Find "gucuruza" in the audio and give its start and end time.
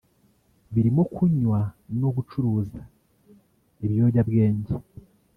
2.15-2.79